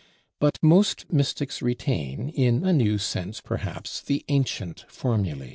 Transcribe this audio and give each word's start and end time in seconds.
But 0.39 0.57
most 0.63 1.05
mystics 1.13 1.61
retain, 1.61 2.29
in 2.29 2.65
a 2.65 2.73
new 2.73 2.97
sense 2.97 3.39
perhaps, 3.39 4.01
the 4.01 4.25
ancient 4.29 4.83
formulæ. 4.89 5.49